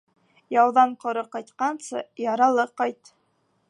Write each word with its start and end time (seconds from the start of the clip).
Яуҙан 0.55 0.95
ҡоро 1.03 1.25
ҡайтҡансы, 1.37 2.05
яралы 2.27 2.69
ҡайт. 2.83 3.19